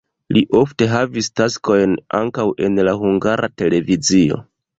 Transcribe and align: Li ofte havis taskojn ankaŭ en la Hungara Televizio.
Li 0.35 0.41
ofte 0.59 0.87
havis 0.93 1.29
taskojn 1.41 1.93
ankaŭ 2.21 2.47
en 2.69 2.81
la 2.89 2.95
Hungara 3.03 3.53
Televizio. 3.65 4.43